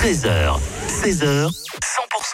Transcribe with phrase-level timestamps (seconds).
[0.00, 1.50] 13h, 16h, 100%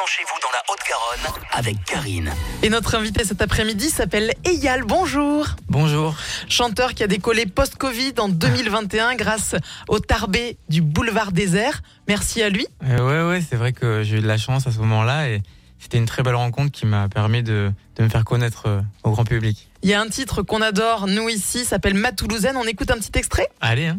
[0.06, 2.32] chez vous dans la Haute-Garonne avec Karine.
[2.62, 4.84] Et notre invité cet après-midi s'appelle Eyal.
[4.84, 5.48] Bonjour.
[5.68, 6.14] Bonjour.
[6.48, 9.56] Chanteur qui a décollé post-Covid en 2021 grâce
[9.88, 11.82] au Tarbé du boulevard désert.
[12.06, 12.68] Merci à lui.
[12.84, 15.42] Euh, ouais, ouais, c'est vrai que j'ai eu de la chance à ce moment-là et
[15.80, 19.10] c'était une très belle rencontre qui m'a permis de, de me faire connaître euh, au
[19.10, 19.68] grand public.
[19.82, 22.56] Il y a un titre qu'on adore, nous ici, s'appelle Ma Toulousaine.
[22.56, 23.98] On écoute un petit extrait Allez, hein.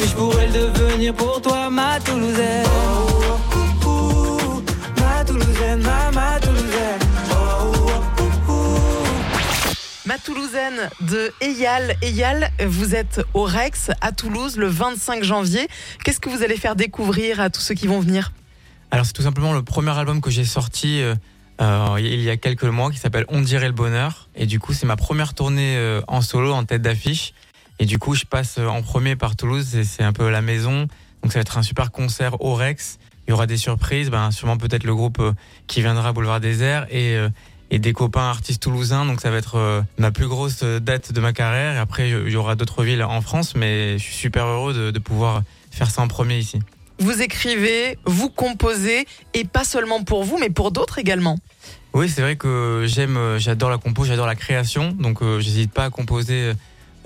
[0.00, 2.66] Je pourrais le devenir pour toi, ma Toulousaine.
[2.66, 3.38] Oh,
[3.86, 4.62] oh, oh,
[5.00, 6.98] ma Toulousaine, ma, ma Toulousaine.
[7.30, 7.72] Oh,
[8.18, 9.04] oh, oh.
[10.04, 11.94] Ma Toulousaine de Eyal.
[12.02, 15.68] Eyal, vous êtes au Rex à Toulouse le 25 janvier.
[16.04, 18.32] Qu'est-ce que vous allez faire découvrir à tous ceux qui vont venir?
[18.90, 21.14] Alors c'est tout simplement le premier album que j'ai sorti euh,
[21.60, 24.28] euh, il y a quelques mois qui s'appelle On dirait le bonheur.
[24.34, 27.32] Et du coup c'est ma première tournée euh, en solo, en tête d'affiche.
[27.78, 30.86] Et du coup je passe en premier par Toulouse, et c'est un peu la maison.
[31.22, 32.98] Donc ça va être un super concert au Rex.
[33.26, 35.32] Il y aura des surprises, ben, sûrement peut-être le groupe euh,
[35.66, 37.30] qui viendra à Boulevard Désert et, euh,
[37.70, 39.06] et des copains artistes toulousains.
[39.06, 41.74] Donc ça va être euh, ma plus grosse date de ma carrière.
[41.74, 44.90] Et après il y aura d'autres villes en France, mais je suis super heureux de,
[44.90, 46.60] de pouvoir faire ça en premier ici.
[46.98, 51.38] Vous écrivez, vous composez, et pas seulement pour vous, mais pour d'autres également.
[51.92, 55.90] Oui, c'est vrai que j'aime, j'adore la compo, j'adore la création, donc j'hésite pas à
[55.90, 56.52] composer,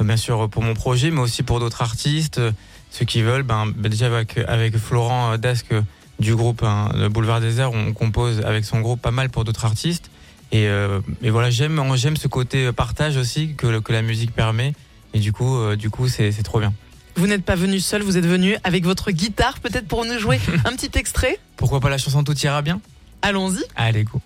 [0.02, 2.52] bien sûr pour mon projet, mais aussi pour d'autres artistes, euh,
[2.90, 3.42] ceux qui veulent.
[3.42, 5.74] Ben, ben, déjà avec avec Florent Dasque
[6.18, 9.64] du groupe hein, le Boulevard Désert, on compose avec son groupe pas mal pour d'autres
[9.64, 10.10] artistes.
[10.50, 14.32] Et, euh, et voilà, j'aime j'aime ce côté euh, partage aussi que que la musique
[14.32, 14.72] permet.
[15.14, 16.72] Et du coup, euh, du coup, c'est c'est trop bien.
[17.16, 20.40] Vous n'êtes pas venu seul, vous êtes venu avec votre guitare, peut-être pour nous jouer
[20.64, 21.38] un petit extrait?
[21.56, 22.80] Pourquoi pas la chanson Tout ira bien?
[23.22, 23.64] Allons-y.
[23.74, 24.20] Allez, go.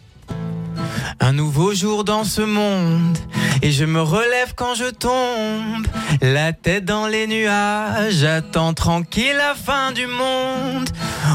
[1.20, 3.18] Un nouveau jour dans ce monde
[3.62, 5.86] et je me relève quand je tombe,
[6.20, 10.88] la tête dans les nuages, j'attends tranquille la fin du monde.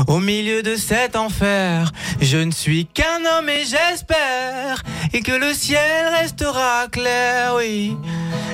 [0.08, 5.54] Au milieu de cet enfer, je ne suis qu'un homme et j'espère et que le
[5.54, 7.96] ciel restera clair, oui.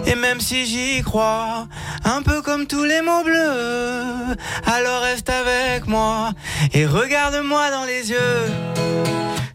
[0.06, 1.68] Et même si j'y crois,
[2.04, 4.36] un peu comme tous les mots bleus,
[4.68, 6.32] alors reste avec moi
[6.74, 9.14] et regarde-moi dans les yeux.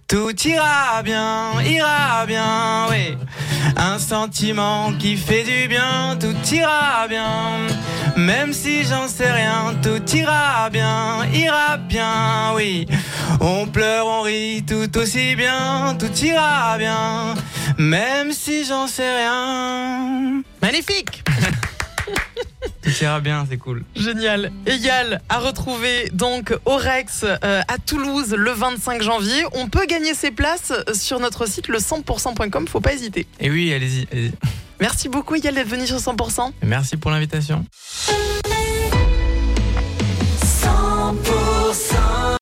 [0.09, 3.19] Tout ira bien, ira bien, oui.
[3.77, 7.59] Un sentiment qui fait du bien, tout ira bien.
[8.17, 12.87] Même si j'en sais rien, tout ira bien, ira bien, oui.
[13.43, 17.35] On pleure, on rit, tout aussi bien, tout ira bien.
[17.77, 20.43] Même si j'en sais rien.
[20.63, 21.23] Magnifique
[23.21, 23.85] bien, c'est cool.
[23.95, 24.51] Génial.
[24.67, 26.79] Égal à retrouver donc au
[27.25, 29.45] euh, à Toulouse le 25 janvier.
[29.53, 33.27] On peut gagner ses places sur notre site le 100%.com, faut pas hésiter.
[33.41, 34.33] Et oui, allez-y.
[34.81, 36.53] Merci beaucoup Yael d'être venu sur 100%.
[36.63, 37.65] Merci pour l'invitation.